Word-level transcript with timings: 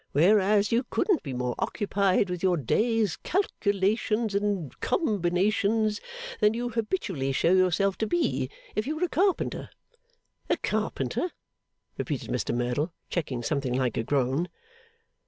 Whereas 0.13 0.71
you 0.71 0.83
couldn't 0.89 1.21
be 1.21 1.31
more 1.31 1.53
occupied 1.59 2.31
with 2.31 2.41
your 2.41 2.57
day's 2.57 3.17
calculations 3.17 4.33
and 4.33 4.75
combinations 4.79 6.01
than 6.39 6.55
you 6.55 6.69
habitually 6.69 7.31
show 7.33 7.51
yourself 7.51 7.99
to 7.99 8.07
be, 8.07 8.49
if 8.73 8.87
you 8.87 8.95
were 8.95 9.03
a 9.05 9.07
carpenter.' 9.07 9.69
'A 10.49 10.57
carpenter!' 10.57 11.29
repeated 11.99 12.31
Mr 12.31 12.51
Merdle, 12.51 12.91
checking 13.11 13.43
something 13.43 13.73
like 13.75 13.95
a 13.95 14.01
groan. 14.01 14.49